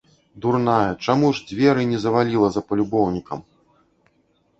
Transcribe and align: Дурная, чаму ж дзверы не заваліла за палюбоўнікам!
Дурная, 0.43 0.93
чаму 1.05 1.27
ж 1.39 1.43
дзверы 1.51 1.83
не 1.91 1.99
заваліла 2.05 2.47
за 2.55 2.61
палюбоўнікам! 2.69 3.45